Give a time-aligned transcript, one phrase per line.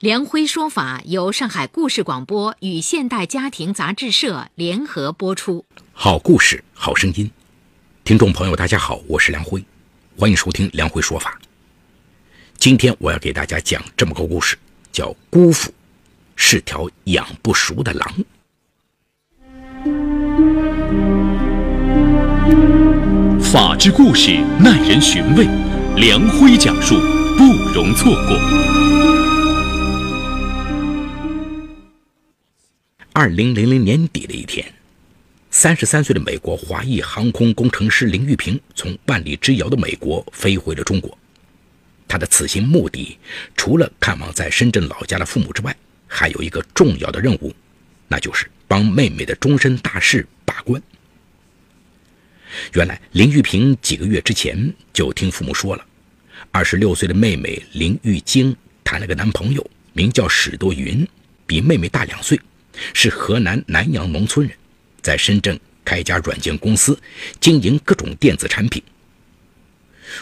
[0.00, 5.66] 梁辉说法由上海故事广播与现代家庭杂志社联合播出。
[5.92, 7.30] 好故事，好声音。
[8.02, 9.62] 听众朋友，大家好，我是梁辉，
[10.16, 11.38] 欢迎收听梁辉说法。
[12.56, 14.56] 今天我要给大家讲这么个故事，
[14.90, 15.70] 叫“姑父
[16.34, 18.14] 是条养不熟的狼”。
[23.52, 25.46] 法治故事耐人寻味，
[25.96, 26.94] 梁辉讲述
[27.36, 28.89] 不容错过。
[33.20, 34.64] 二零零零年底的一天，
[35.50, 41.18] 三十三岁的美国华裔航空工程师林玉平从万里之遥的美国飞回了中国。
[42.08, 43.18] 他的此行目的，
[43.54, 45.76] 除了看望在深圳老家的父母之外，
[46.06, 47.54] 还有一个重要的任务，
[48.08, 50.82] 那就是帮妹妹的终身大事把关。
[52.72, 55.84] 原来，林玉平几个月之前就听父母说了，
[56.50, 61.06] 二十六岁的妹妹林玉晶谈了个男朋友，名叫史多云，
[61.46, 62.40] 比妹妹大两岁。
[62.94, 64.56] 是河南南阳农村人，
[65.02, 66.98] 在深圳开一家软件公司，
[67.40, 68.82] 经营各种电子产品。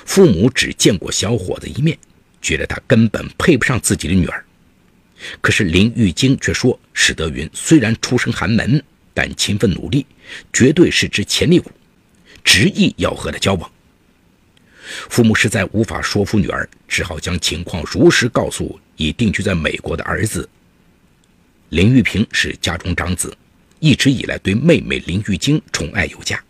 [0.04, 1.96] 父母只见过小伙子一面，
[2.42, 4.44] 觉得他根本配不上自己的女儿。
[5.40, 8.82] 可是林玉晶却说，史德云虽然出身寒门，
[9.14, 10.06] 但勤奋努力，
[10.52, 11.72] 绝对是只潜力股，
[12.44, 13.70] 执意要和他交往。
[15.10, 20.48] 父母实在无法说服女儿，只好将情况如实告诉已定居在美国的儿子。
[21.70, 23.36] 林玉平是家中长子，
[23.78, 26.42] 一直以来对妹妹林玉晶宠爱有加。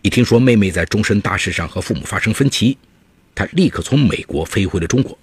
[0.00, 2.78] 一听说妹妹在终身大事上和父母发生分歧，
[3.34, 5.18] 他立刻从美国飞回了中国。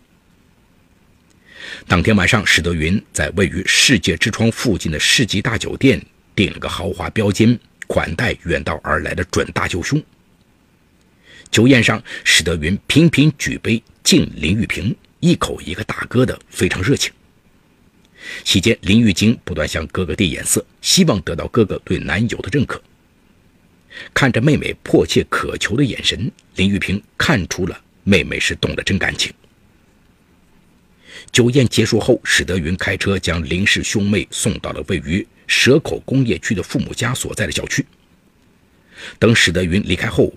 [1.87, 5.99] 当天晚上，史德云在位于世界之窗附近的世纪大酒店
[6.35, 10.01] 订了个豪华标间，款待远道而来的准大舅兄。
[11.49, 17.11] 酒宴上，史德云频频举杯敬林玉平，一口一个大哥的，非常热情。
[18.43, 22.81] 期间，林玉晶不断向哥哥递眼色，希望得到哥哥对男友的认可。
[24.13, 29.33] 看着妹妹迫切渴求的眼神，林玉平看出了妹妹是动了真感情。
[31.31, 37.85] 酒宴结束后，史德云开车将林氏兄妹送到了位于蛇口工业区的父母家所在的小区。
[39.17, 40.33] 等史德云离开后，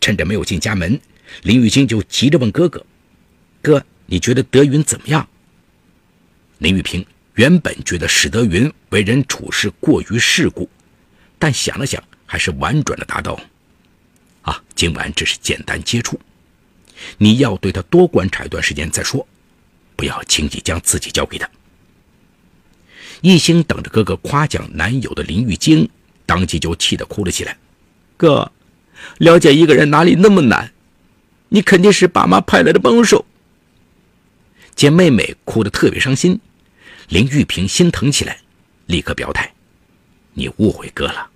[0.00, 1.00] 趁着没有进家门，
[1.42, 2.84] 林玉晶就急着问哥哥
[3.62, 5.28] ：“哥，你觉得德云怎么样？”
[6.58, 7.04] 林玉平。
[7.34, 10.68] 原本觉得史德云为人处事过于世故，
[11.38, 13.40] 但想了想，还是婉转的答道
[14.42, 16.20] ：“啊，今晚只是简单接触，
[17.18, 19.26] 你要对他多观察一段时间再说，
[19.96, 21.48] 不要轻易将自己交给他。”
[23.22, 25.88] 一心等着哥哥夸奖男友的林玉晶，
[26.26, 27.56] 当即就气得哭了起来
[28.16, 28.50] ：“哥，
[29.18, 30.72] 了解一个人哪里那么难？
[31.48, 33.24] 你肯定是爸妈派来的帮手。”
[34.74, 36.40] 见妹妹哭得特别伤心。
[37.10, 38.38] 林玉萍心疼起来，
[38.86, 39.52] 立刻表态
[40.32, 41.28] ：“你误会哥了，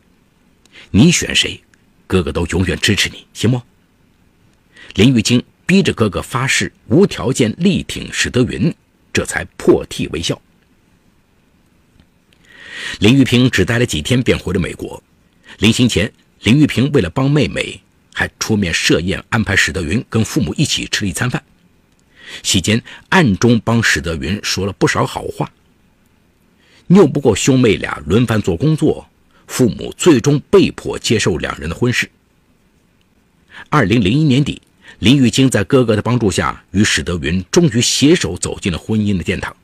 [0.93, 1.61] 你选谁，
[2.07, 3.61] 哥哥都永远支持你，行吗？”
[4.95, 8.73] 林玉晶逼着哥哥发誓无条件力挺史德云，
[9.13, 10.41] 这才破涕为笑。
[13.01, 15.03] 林玉萍只待了几天便回了美国。
[15.59, 17.81] 临行前，林玉萍为了帮妹妹，
[18.13, 21.43] 还出面设宴安排史德云跟父母一起吃了一餐饭，
[22.45, 25.51] 席间暗中帮史德云说了不少好话。
[26.89, 29.09] 拗不过兄妹俩轮番做工作，
[29.47, 32.11] 父母最终被迫接受两人的婚事。
[33.71, 34.61] 二零零一年底，
[34.99, 39.55] 林玉晶在哥哥的帮助下，与史德云终于携手走进了婚姻的殿堂。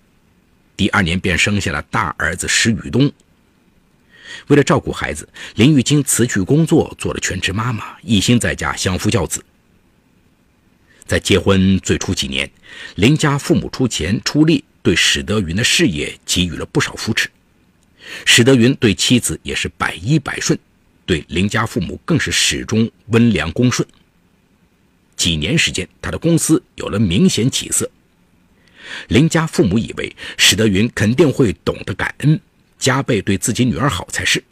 [0.76, 3.12] 第二年便生下了大儿子史宇东。
[4.46, 9.44] 为了照顾孩子，林玉晶辞去工作，做了全职妈妈，一心在家相夫教子。
[11.04, 12.50] 在结婚最初几年，
[12.94, 14.64] 林家父母出钱出力。
[14.82, 17.28] 对史德云的事业给予了不少扶持，
[18.24, 20.58] 史德云对妻子也是百依百顺，
[21.04, 23.86] 对林家父母更是始终温良恭顺。
[25.16, 27.90] 几年时间，他的公司有了明显起色。
[29.08, 32.40] 林家父母以为史德云肯定会懂得感恩，
[32.78, 34.42] 加倍对自己女儿好才是。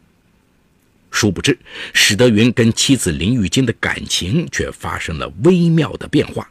[1.10, 1.58] 殊不知，
[1.94, 6.48] 史德云跟妻子林玉金的感情却发生了微妙的变化。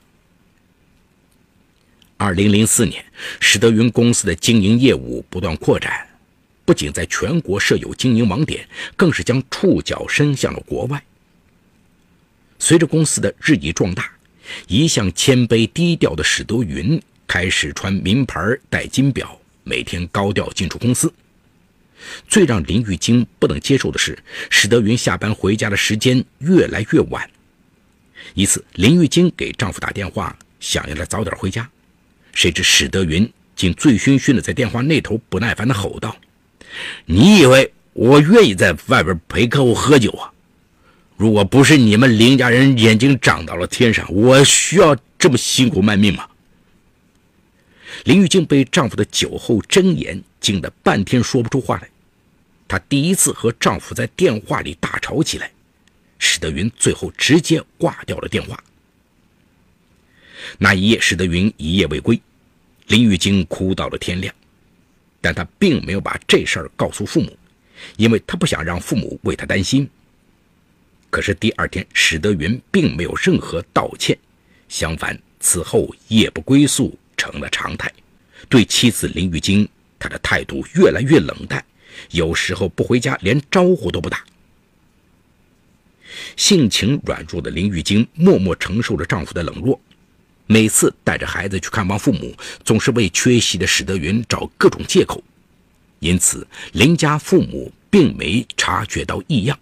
[2.17, 3.05] 二零零四年，
[3.39, 6.07] 史德云公司的经营业务不断扩展，
[6.65, 11.01] 不仅在全国设有经营网点，更是将触角伸向了国外。
[12.57, 14.11] 随着公司的日益壮大，
[14.67, 21.13] 一向谦卑低调的史德云开始穿名牌、戴金表，每天高调进出公司。
[22.27, 24.17] 最让林玉京不能接受的是，
[24.49, 27.29] 史德云下班回家的时间越来越晚。
[28.33, 31.69] 一次，林玉京给丈夫打电话，想要他早点回家，
[32.37, 36.15] 谁知史德云竟醉醺醺的在电话那头不耐烦的吼道
[37.05, 40.31] ：“你以为我愿意在外边陪客户喝酒啊？
[41.15, 46.27] 如果不是你们林家人眼睛长到了天上，我需要这么辛苦卖命吗？”
[48.05, 51.89] 林玉静被丈夫的酒后真言惊得半天说不出话来。
[52.67, 55.51] 她第一次和丈夫在电话里大吵起来，
[56.19, 58.63] 史德云最后直接挂掉了电话。
[60.59, 62.21] 那一夜，史德云一夜未归，
[62.87, 64.33] 林玉京哭到了天亮，
[65.21, 67.37] 但她并没有把这事儿告诉父母，
[67.95, 69.89] 因为她不想让父母为她担心。
[71.09, 74.17] 可是第二天，史德云并没有任何道歉，
[74.67, 76.97] 相反，此后夜不归宿。
[77.19, 77.91] 成了常态，
[78.47, 79.67] 对妻子林玉晶，
[79.97, 81.65] 他的态度越来越冷淡，
[82.11, 84.23] 有时候不回家，连招呼都不打。
[86.35, 89.81] 性情软弱的林玉晶默默承受着丈夫的冷落，
[90.47, 95.23] 每次带着孩子去看望父母，总是为缺席的史德云找各种借口，
[95.99, 99.59] 因此林家父母并没察觉到异样。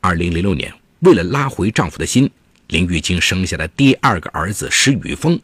[0.00, 2.30] 二零零六年，为了拉回丈夫的心，
[2.68, 5.38] 林玉清生下了第二个儿子史宇峰。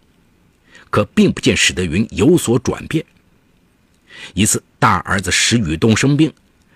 [0.91, 3.05] 可并不见史德云有所转变。
[4.33, 6.33] 一次，大儿子史宇东生病，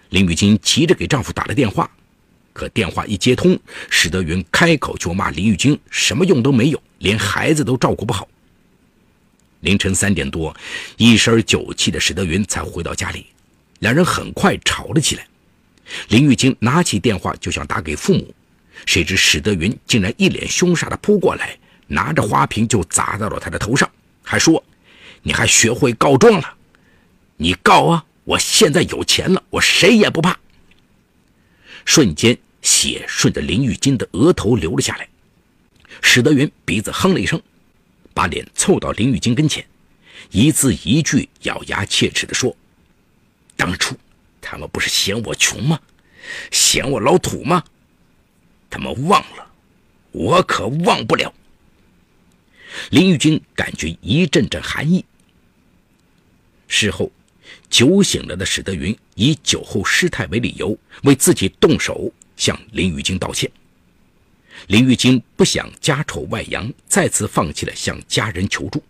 [0.08, 1.88] 林玉金急着给丈夫打了电话，
[2.58, 3.56] 可电话一接通，
[3.88, 8.26] 史德云开口就骂林玉晶什么用都没有，连孩子都照顾不好。
[9.60, 10.55] 凌晨三点多，
[10.96, 13.26] 一身酒气的史德云才回到家里，
[13.78, 15.25] 两人很快吵了起来。
[16.08, 18.34] 林玉晶拿起电话就想打给父母，
[18.87, 21.56] 谁知史德云竟然一脸凶煞的扑过来，
[21.87, 23.88] 拿着花瓶就砸到了他的头上。
[24.22, 24.62] 还说
[25.22, 26.55] ：“你还学会告状了？
[27.37, 28.05] 你告啊！
[28.25, 30.37] 我现在有钱了，我谁也不怕。”
[31.87, 32.37] 瞬间，
[32.69, 35.09] 血顺着林玉金的额头流了下来。
[36.03, 37.41] 史德云鼻子哼了一声，
[38.12, 39.67] 把脸凑到林玉金跟前，
[40.31, 42.55] 一字一句咬牙切齿地说
[43.56, 43.97] ：“当初
[44.43, 45.81] 他们不是嫌我穷吗？
[46.50, 47.65] 嫌我老土吗？
[48.69, 49.50] 他们忘了，
[50.12, 51.32] 我可忘不了。”
[52.91, 55.03] 林玉金感觉一阵阵寒意。
[56.69, 57.11] 事后，
[57.70, 63.50] 酒醒了的史德云以酒后失态为理由，为自己动手向林玉京道歉。
[64.69, 68.82] 林玉京不想家丑外扬，再次放弃了向家人求助。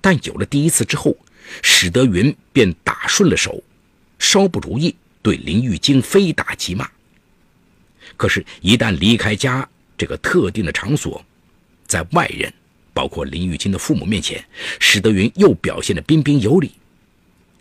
[0.00, 1.16] 但有了第一次之后，
[1.62, 3.62] 史德云便打顺了手，
[4.18, 6.90] 稍不如意对林玉京非打即骂。
[8.16, 11.24] 可是，一旦离开家这个特定的场所，
[11.86, 12.52] 在外人，
[12.92, 14.44] 包括林玉晶的父母面前，
[14.80, 16.72] 史德云又表现得彬彬有礼。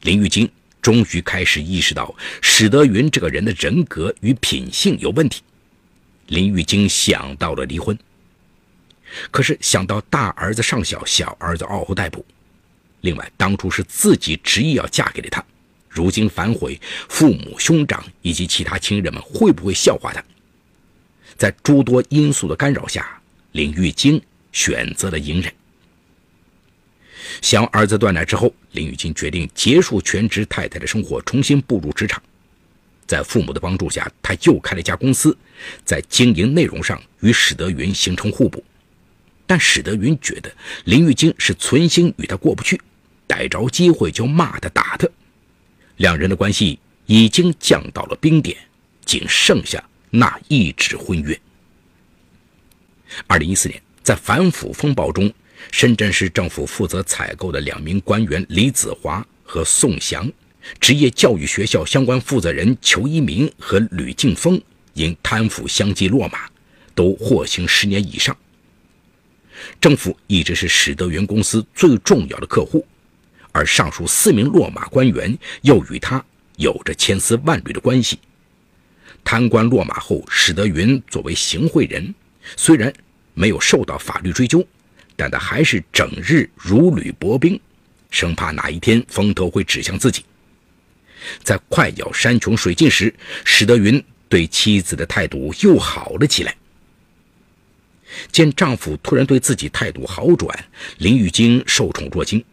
[0.02, 0.50] 林玉晶
[0.86, 5.42] 终于开始意识到史德云这个人的人格与品性有问题。
[6.28, 7.98] 林玉晶想到了离婚，
[9.32, 12.24] 可是想到大儿子尚小，小儿子嗷嗷待哺，
[13.02, 15.44] 另外当初是自己执意要嫁给了他，
[15.90, 20.24] 如今反悔，父母兄长以及其他亲人们会不会笑话他？
[21.36, 23.20] 在诸多因素的干扰下。
[23.54, 25.52] 林玉京选择了隐忍。
[27.42, 32.22] 想儿子断奶之后，林玉京决定结束全职太太的生活，重新步入职场。
[33.08, 35.38] 在父母的帮助下，他又开了一家公司，
[35.84, 38.64] 在经营内容上与史德云形成互补。
[39.46, 40.52] 但史德云觉得
[40.86, 42.82] 林玉京是存心与他过不去，
[43.28, 45.08] 逮着机会就骂他、打他，
[45.98, 48.58] 两人的关系已经降到了冰点，
[49.06, 51.40] 仅剩下那一纸婚约。
[53.28, 55.32] 二零一四年，在反腐风暴中，
[55.72, 60.32] 深圳市政府负责采购的两名官员李子华和宋翔，
[60.80, 64.62] 职业教育学校相关负责人裘一鸣和吕敬峰
[64.94, 66.50] 因贪腐相继落马，
[66.94, 68.36] 都获刑十年以上。
[69.80, 72.86] 政府一直是史德云公司最重要的客户，
[73.52, 76.24] 而上述四名落马官员又与他
[76.58, 78.20] 有着千丝万缕的关系。
[79.24, 82.14] 贪官落马后，史德云作为行贿人。
[82.56, 82.94] 虽然
[83.34, 84.64] 没有受到法律追究，
[85.16, 87.60] 但他还是整日如履薄冰，
[88.10, 90.24] 生怕哪一天风头会指向自己。
[91.44, 96.56] 在快要山穷水尽时，史德云对妻子的态度又好了起来。
[98.32, 100.66] 见丈夫突然对自己态度好转，
[101.00, 102.44] 林玉京受宠若惊。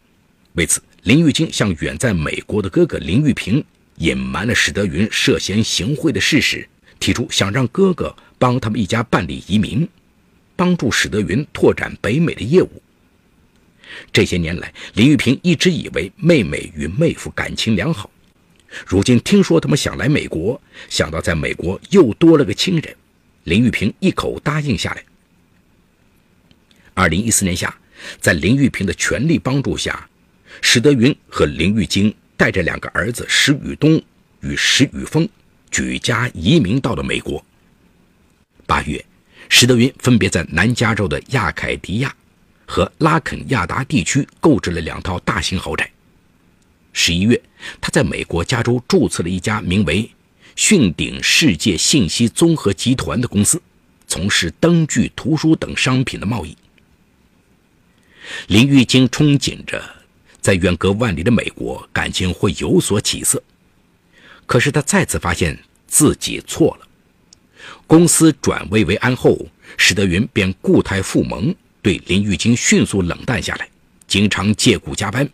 [0.55, 3.65] 为此，林玉京向远在美国的哥哥林玉平
[3.97, 9.89] 隐瞒了史德云涉嫌行贿的事实，提出想让哥哥帮他们一家办理移民，
[10.63, 12.81] 帮助史德云拓展北美的业务。
[14.13, 18.09] 这些年来，林玉平一直以为妹妹与妹夫感情良好，
[18.87, 22.97] 如今听说他们想来美国，想到在美国又多了个亲人，
[23.43, 25.03] 林玉平一口答应下来。
[26.95, 27.77] 二零一四年夏，
[28.21, 30.09] 在林玉平的全力帮助下，
[30.61, 34.01] 史德云和林玉京带着两个儿子石宇东
[34.43, 35.29] 与石宇峰
[35.73, 37.45] 举家移民到了美国。
[38.65, 39.05] 八月，
[39.55, 42.13] 史德云分别在南加州的亚凯迪亚
[42.65, 45.93] 和拉肯亚达地区购置了两套大型豪宅。
[46.95, 47.41] 十一月，
[47.79, 50.11] 他在美国加州注册了一家名为
[50.57, 53.61] “讯鼎世界信息综合集团”的公司，
[54.07, 56.57] 从事灯具、图书等商品的贸易。
[58.47, 59.85] 林玉京憧憬着，
[60.41, 63.41] 在远隔万里的美国，感情会有所起色。
[64.47, 66.89] 可是他再次发现自己错了。
[67.87, 69.39] 公司转危为安后，
[69.77, 73.69] 史德云便固态复萌，对林玉京迅速冷淡下来，
[74.07, 75.29] 经常借故加班。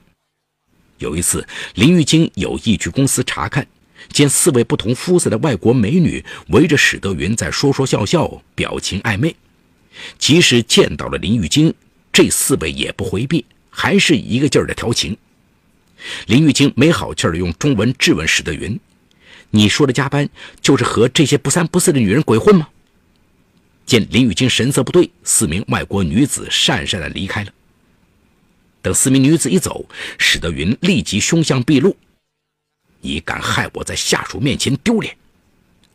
[0.99, 3.67] 有一次，林玉京有意去公司查看，
[4.11, 9.35] 见四位不同肤色的外国美女围着史德云在说说笑笑，表情暧昧。
[10.19, 11.75] 即使见到了林玉京。
[12.11, 15.17] 这四位也不回避，还是一个劲儿的调情。
[16.26, 18.76] 林玉清没好气儿的用中文质问史德云
[19.50, 20.28] ：“你说的加班，
[20.61, 22.69] 就是和这些不三不四的女人鬼混吗？”
[23.87, 27.52] 见林玉清神色不对，四名外国女子讪讪的离开了。
[28.83, 29.88] 等四名女子一走，
[30.19, 31.97] 史德云立即凶相毕露
[33.00, 35.17] ：“你敢害我在下属面前丢脸！”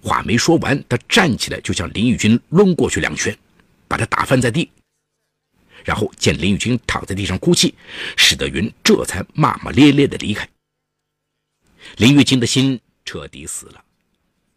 [0.01, 3.38] 话没说完，他站起来就向林玉军抡过去两拳，
[3.88, 4.69] 把他打翻在地。
[5.86, 7.75] 然后见林玉军躺在地上哭泣，
[8.17, 10.50] 史德云这才骂骂咧咧地离开。
[11.98, 13.86] 林玉金的心彻底死了。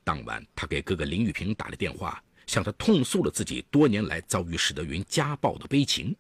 [0.05, 6.15] 当晚，他给哥哥林玉平打了电话，向他痛诉了自己多年来遭遇史德云家暴的悲情。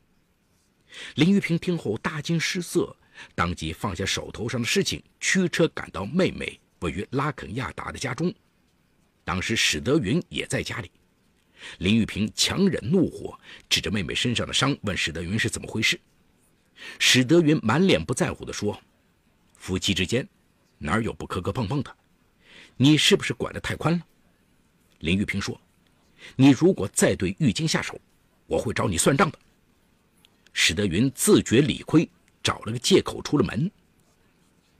[1.16, 2.94] 林玉平听后大惊失色，
[3.34, 8.34] 当即放下手头上的事情，驱车赶到妹妹位于拉肯亚达的家中。
[9.24, 10.90] 当时史德云也在家里。
[11.78, 15.98] 林玉平强忍怒火，指着妹妹身上的伤，问史德云是怎么回事。
[16.98, 18.78] 史德云满脸不在乎地说
[19.56, 20.28] ：“夫妻之间，
[20.78, 21.96] 哪有不磕磕碰碰的？
[22.76, 24.06] 你是不是管得太宽了？”
[25.00, 25.60] 林玉平说
[26.36, 28.00] ：“你如果再对玉京下手，
[28.46, 29.38] 我会找你算账的。”
[30.52, 32.08] 史德云自觉理亏，
[32.42, 33.70] 找了个借口出了门。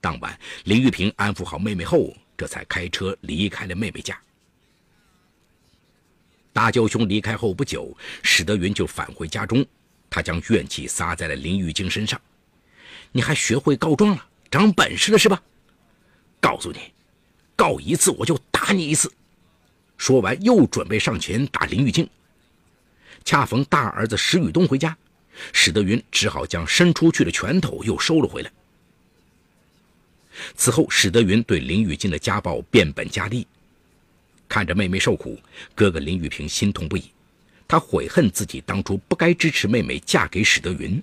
[0.00, 4.18] 当晚，林玉平安抚好妹妹后，这才开车离开了妹妹家。
[6.52, 9.64] 大舅兄离开后不久，史德云就返回家中，
[10.08, 12.18] 他将怨气撒在了林玉京身上。
[13.12, 15.42] 你还学会告状了，长本事了是吧？
[16.40, 16.78] 告诉你，
[17.56, 19.10] 告一次我就打你一次。
[19.96, 22.08] 说完，又准备上前打林玉静。
[23.24, 24.96] 恰逢大儿子石宇东回家，
[25.52, 28.50] 史德云只好将伸出去的拳头又收了回来。
[30.54, 33.46] 此后，史德云对林玉静的家暴变本加厉。
[34.48, 35.36] 看着妹妹受苦，
[35.74, 37.10] 哥哥林玉平心痛不已，
[37.66, 41.02] 他悔恨自己当初不该支持妹妹嫁给史德云。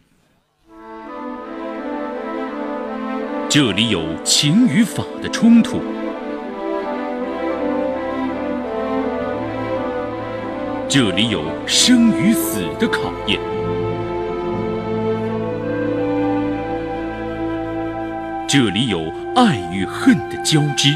[3.49, 5.81] 这里有情与法的冲突，
[10.95, 13.39] 这里有生与死的考验，
[18.47, 20.89] 这里有爱与恨的交织。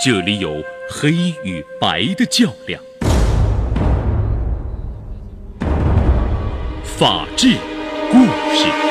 [0.00, 2.80] 这里有黑与白的较量，
[6.84, 7.56] 法治
[8.12, 8.18] 故
[8.54, 8.89] 事。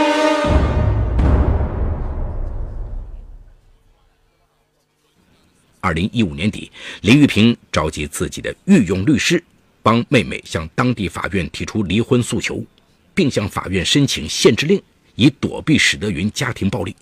[5.82, 6.72] 二零一五年底，
[7.02, 9.42] 林玉平召集自己的御用律师，
[9.82, 12.64] 帮妹妹向当地法院提出离婚诉求，
[13.14, 14.82] 并向法院申请限制令，
[15.16, 16.96] 以躲避史德云家庭暴力。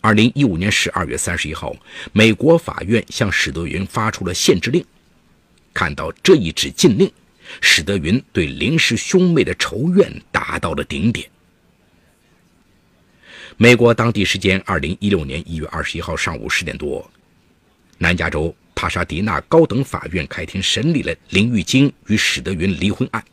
[0.00, 1.74] 二零一五年十二月三十一号，
[2.12, 4.84] 美国法院向史德云发出了限制令。
[5.72, 7.10] 看到这一纸禁令，
[7.60, 11.30] 史德云对林氏兄妹的仇怨达到了顶点。
[13.60, 17.10] 美国当地时间二零一六年一月二十一号上午十点多，
[17.98, 23.24] 南加州帕沙迪纳高等法院开庭审理了林玉晶与史德云离婚案。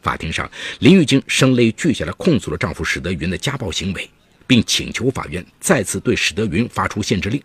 [0.00, 4.08] 法庭上，林玉晶声泪俱下地控诉了丈夫史德云的家暴行为。
[4.46, 7.40] 并请求法院再次对史德云发出限制令，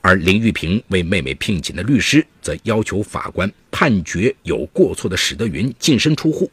[0.00, 3.50] 而林玉平为妹妹聘请的律师则要求法官。
[3.72, 6.48] 判决有过错的史德云净身出户。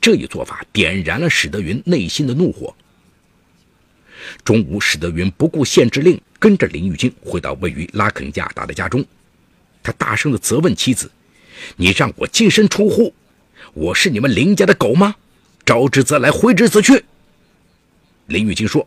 [0.00, 2.74] 这一做法点燃了史德云内心的怒火。
[4.44, 9.04] 中午，史德云不顾限制令，跟着林玉京回到位于拉肯亚达的家中。
[9.82, 11.10] 他大声地责问妻子
[11.76, 13.14] ：“你让我净身出户，
[13.74, 15.16] 我是你们林家的狗吗？
[15.64, 17.04] 招之则来，挥之则去。”
[18.26, 18.86] 林玉京说：“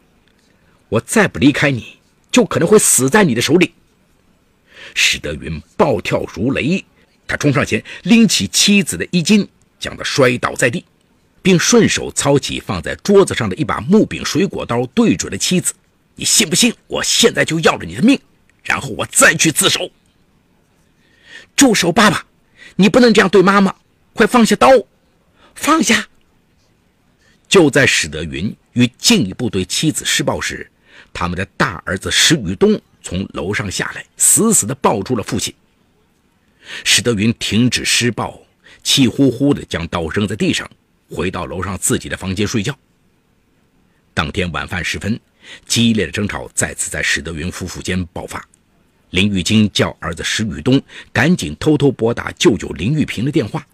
[0.89, 1.97] 我再不离开你，
[2.31, 3.73] 就可能会死在你的手里。”
[4.95, 6.83] 史德云暴跳如雷，
[7.27, 9.47] 他冲上前拎起妻子的衣襟，
[9.79, 10.85] 将她摔倒在地。
[11.45, 15.75] 并顺手操起放在桌子上的一把木柄水果刀，对准了妻子。
[16.15, 16.73] 你信不信？
[16.87, 18.19] 我现在就要了你的命，
[18.63, 19.91] 然后我再去自首。
[21.55, 22.25] 住手，爸爸！
[22.77, 23.75] 你不能这样对妈妈！
[24.13, 24.69] 快放下刀，
[25.53, 26.07] 放下！
[27.47, 30.67] 就在史德云欲进一步对妻子施暴时，
[31.13, 35.53] 他们的大儿子史宇东从楼上下来，死死地抱住了父亲。
[36.83, 38.41] 史德云停止施暴，
[38.81, 40.67] 气呼呼地将刀扔在地上。
[41.09, 42.77] 回到楼上自己的房间睡觉。
[44.13, 45.19] 当天晚饭时分，
[45.65, 48.43] 激烈的争吵再次在史德云夫妇间爆发。
[49.11, 50.81] 林玉京叫儿子史宇东
[51.13, 53.65] 赶紧偷偷拨打舅舅林玉平的电话。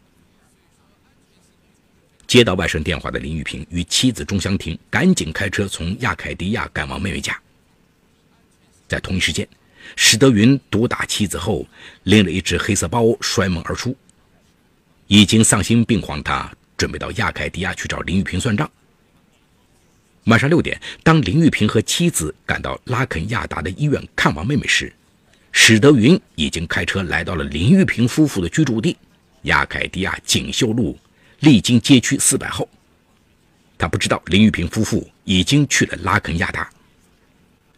[2.28, 7.38] 接到外甥电话的林玉平与妻子钟香婷赶紧开车从亚凯迪亚赶往妹妹家。
[8.88, 9.48] 在同一时间，
[9.96, 11.66] 史德云毒打妻子后，
[12.04, 13.96] 拎了一只黑色包摔门而出。
[15.08, 16.54] 已经丧心病狂的，他。
[16.82, 18.68] 准备到亚凯迪亚去找林玉平算账。
[20.24, 24.92] 晚上六点，当林玉平和妻子赶到拉肯亚达的医院看望妹妹时，
[25.52, 28.98] 史德云已经开车来到了林玉平夫妇的居住地——
[29.46, 30.98] 亚凯迪亚锦绣路
[31.42, 32.68] 丽晶街区四百号。
[33.78, 36.68] 他不知道林玉平夫妇已经去了拉肯亚达。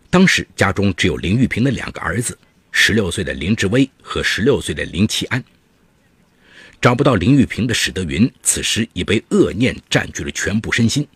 [0.10, 2.38] 当时家中只有林玉平的两个儿子：
[2.72, 5.44] 十六岁的林志威和十六岁的林奇安。
[6.84, 11.08] 找不到林玉平的史德云，此时已被恶念占据了全部身心。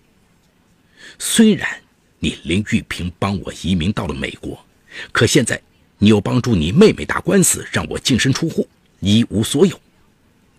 [1.20, 1.68] 虽然
[2.20, 4.66] 你林玉平帮我移民到了美国，
[5.12, 5.62] 可现在
[5.98, 8.66] 你又帮助你妹妹打官司，让我净身出户，
[9.02, 9.78] 一无所有。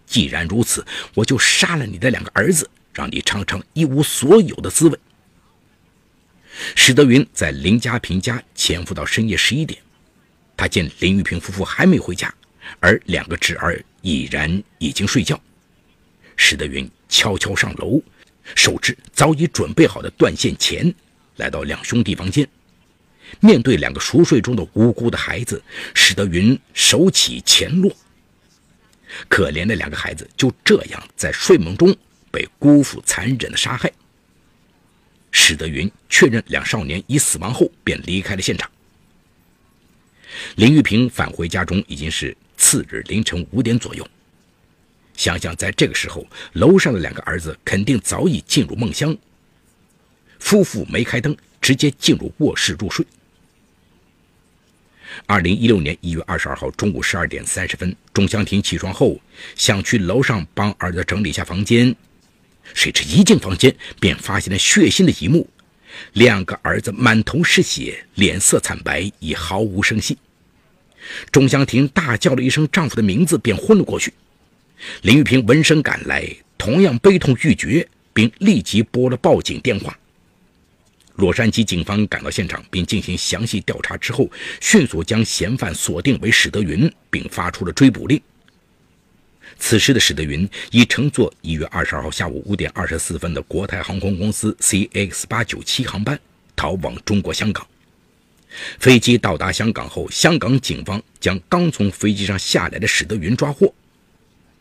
[0.05, 4.99] 既然如此，我就杀了你的两个儿子，让你尝尝一无所有的滋味。
[6.75, 9.81] 史德云在林家平家潜伏到深夜十一点，
[10.55, 12.35] 他见林玉平夫妇还没回家，
[12.81, 13.83] 而两个侄儿。
[14.09, 15.39] 已然已经睡觉，
[16.35, 18.01] 史德云悄悄上楼，
[18.55, 20.91] 手持早已准备好的断线钳，
[21.37, 22.49] 来到两兄弟房间。
[23.39, 25.63] 面对两个熟睡中的无辜的孩子，
[25.95, 27.95] 史德云手起钳落。
[29.29, 31.95] 可怜的两个孩子就这样在睡梦中
[32.31, 33.93] 被姑父残忍的杀害。
[35.31, 38.71] 史德云确认两少年已死亡后，便离开了现场。
[40.57, 42.35] 林玉平返回家中已经是。
[42.59, 44.07] 次日凌晨五点左右，
[45.17, 49.17] 想想在这个时候，楼上的两个儿子肯定早已进入梦乡。
[50.39, 53.07] 夫妇没开灯，直接进入卧室入睡。
[55.27, 59.19] 二零一六年一月二十二号中午十二点三十分，钟香婷起床后
[59.57, 61.95] 想去楼上帮儿子整理一下房间，
[62.75, 65.49] 谁知一进房间便发现了血腥的一幕：
[66.13, 70.19] 两个儿子满头是血，脸色惨白，已毫无声息。
[71.31, 74.13] 钟香婷大叫了一声丈夫的名字，便昏了过去。
[75.03, 79.99] 林玉平闻声赶来，同样悲痛欲绝，并立即拨了报警电话。
[81.17, 88.21] 洛杉矶警方赶到现场，并进行详细调查之后，迅速将嫌犯锁定为史德云，并发出了追捕令。
[89.59, 96.17] 此时的史德云已乘坐一月二十二号下午五点二十四分的国泰航空公司 CX 八九七航班
[96.55, 97.67] 逃往中国香港。
[98.79, 103.73] 飞机到达香港后，香港警方将刚从飞机上下来的史德云抓获。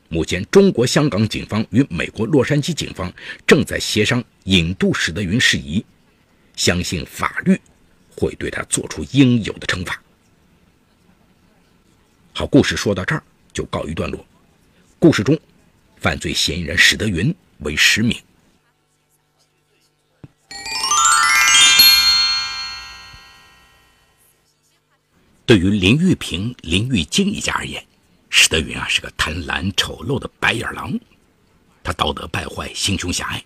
[0.10, 3.12] 目前，中国香港警方与美国洛杉矶警方
[3.46, 5.84] 正在协商引渡史德云事宜，
[6.56, 7.60] 相信法律
[8.16, 10.02] 会对他做出应有的惩罚。
[12.34, 14.26] 好，故事说到这儿就告一段落。
[15.00, 15.38] 故事中，
[15.98, 18.18] 犯罪嫌疑人史德云为实名。
[25.48, 27.82] 对于林玉平、林玉晶一家而言，
[28.30, 31.00] 史德云啊是个贪婪丑陋的白眼狼，
[31.82, 33.42] 他道德败坏，心胸狭隘，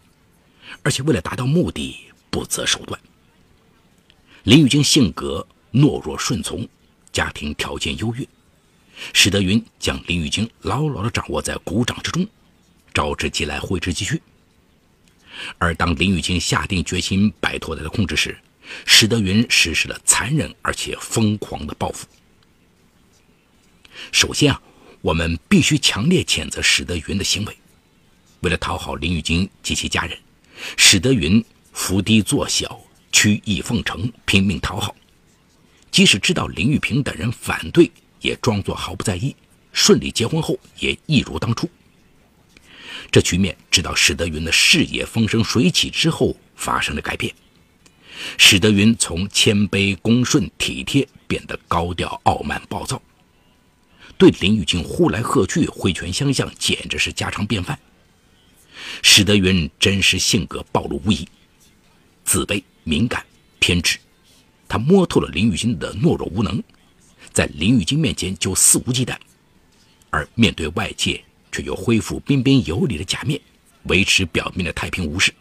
[0.81, 1.95] 而且为了达到目的
[2.31, 2.99] 不择手段。
[4.45, 6.67] 林玉晶性格懦弱顺从，
[7.11, 8.27] 家庭条件优越，
[9.13, 12.27] 史德云将林玉晶牢牢地掌握在股掌之中，
[12.95, 14.19] 招之即来，挥之即去。
[15.59, 18.35] 而当林玉晶下定决心摆脱他的控制时，
[18.85, 22.07] 史德云实施了残忍而且疯狂的报复。
[24.11, 24.61] 首先啊，
[25.01, 27.57] 我们必须强烈谴责史德云的行为。
[28.41, 30.17] 为了讨好林玉京及其家人，
[30.77, 32.79] 史德云伏低作小，
[33.11, 34.95] 曲意奉承，拼命讨好。
[35.91, 39.35] 即使知道林玉萍等人反对，也装作毫不在意。
[39.73, 41.69] 顺利结婚后，也一如当初。
[43.11, 47.33] 这局面直到史德云的事业风生水起之后发生了改变。
[48.37, 53.01] 史德云从谦卑、恭顺、体贴变得高调、傲慢、暴躁，
[54.17, 57.79] 对林玉京呼来喝去、挥拳相向，简直是家常便饭。
[59.01, 61.27] 史德云真实性格暴露无遗：
[62.23, 63.25] 自卑、敏感、
[63.59, 63.97] 偏执。
[64.67, 66.61] 他摸透了林玉京的懦弱无能，
[67.31, 69.17] 在林玉京面前就肆无忌惮，
[70.09, 73.39] 而面对外界却又恢复彬彬有礼的假面，
[73.83, 75.33] 维持表面的太平无事。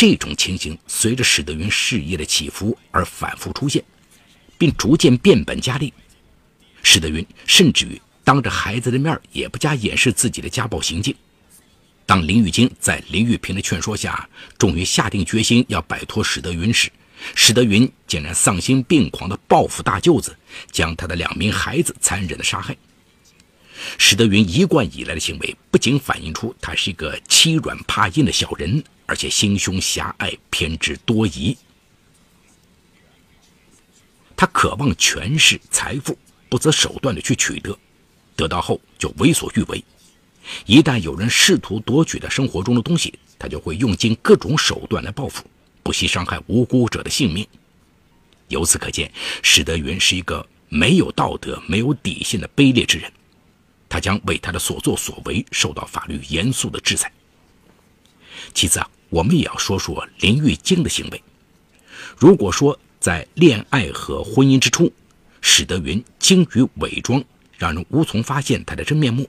[0.00, 3.84] 这种情形随着史德云事业的起伏而反复出现，
[4.56, 5.92] 并逐渐变本加厉。
[6.82, 11.14] 史德云甚至于当着孩子的面也不加掩饰自己的家暴行径。
[12.06, 16.90] 当林玉京在林玉萍的劝说下，终于下定决心要摆脱史德云时，
[17.34, 20.34] 史德云竟然丧心病狂地报复大舅子，
[20.72, 22.74] 将他的两名孩子残忍地杀害。
[23.98, 31.56] 史德云一贯以来的行为，不仅反映出他是一个欺软怕硬的小人，而且心胸狭隘、偏执多疑。
[34.36, 36.16] 他渴望权势、财富，
[36.48, 37.78] 不择手段地去取得，
[38.34, 39.84] 得到后就为所欲为。
[40.64, 45.44] 一旦有人试图夺取他生活中的东西，他就会用尽各种手段来报复。
[45.82, 47.46] 不惜伤害无辜者的性命。
[48.48, 49.12] 由此可见，
[49.42, 53.12] 史德云是一个没有道德、没有底线的卑劣之人。
[53.90, 57.12] 他将为他的所作所为受到法律严肃的制裁。
[58.54, 61.22] 其次啊，我们也要说说林玉京的行为。
[62.16, 64.90] 如果说在恋爱和婚姻之初，
[65.42, 67.22] 史德云精于伪装，
[67.58, 69.28] 让人无从发现他的真面目，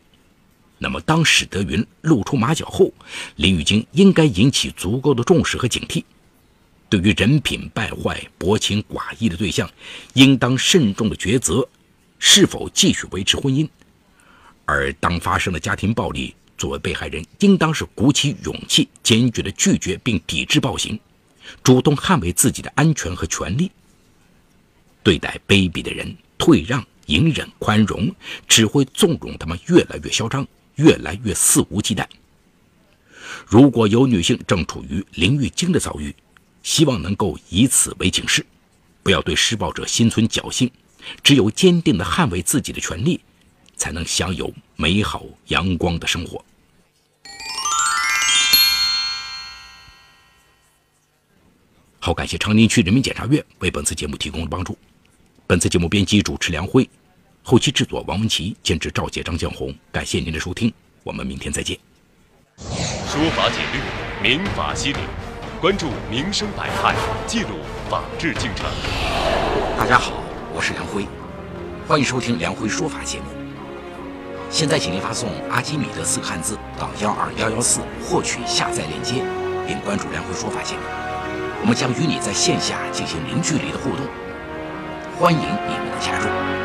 [0.78, 2.94] 那么当史德云露出马脚后，
[3.38, 6.04] 林玉京应该引起足够的重视和警惕。
[6.90, 9.70] 对于人品败坏、薄情寡义的对象，
[10.14, 11.68] 应当慎重的抉择
[12.20, 13.66] 是否继续维持婚姻；
[14.72, 20.98] 而当发生了家庭暴力，作为被害人，应当是鼓起勇气，坚决的拒绝并抵制暴行，
[21.62, 23.70] 主动捍卫自己的安全和权利。
[25.04, 28.16] 对待卑鄙的人，退让、隐忍、宽容，
[28.48, 32.06] 只会纵容他们越来越嚣张，越来越肆无忌惮。
[33.46, 36.16] 如果有女性正处于林玉京的遭遇，
[36.64, 38.46] 希望能够以此为警示，
[39.04, 40.72] 不要对施暴者心存侥幸。
[41.22, 43.20] 只有坚定地捍卫自己的权利，
[43.82, 46.46] 才能享有美好阳光的生活。
[52.00, 54.78] 好，感谢长宁区人民检察院为本次节目提供的帮助。
[55.48, 56.88] 本次节目编辑主持梁辉，
[57.42, 59.74] 后期制作王文琪，监制赵杰、张建红。
[59.92, 61.76] 感谢您的收听，我们明天再见。
[62.58, 63.82] 说法解律，
[64.22, 65.00] 民法析理。
[65.60, 67.58] 关注民生百态，记录
[67.90, 68.64] 法治进程。
[69.76, 70.22] 大家好，
[70.54, 71.08] 我是梁辉，
[71.88, 73.31] 欢迎收听梁辉说法节目。
[74.52, 79.24] 现在，请您发送“阿基米德”四个汉字到幺二幺幺四，获取下载链接，
[79.66, 80.82] 并关注梁辉说法节目。
[81.62, 84.06] 我们将与你在线下进行零距离的互动，
[85.18, 86.61] 欢迎你们的加入。